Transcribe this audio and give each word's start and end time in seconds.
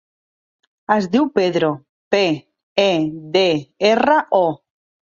Es 0.95 1.09
diu 1.17 1.27
Pedro: 1.35 1.69
pe, 2.17 2.23
e, 2.89 2.91
de, 3.39 3.47
erra, 3.95 4.23
o. 4.45 4.47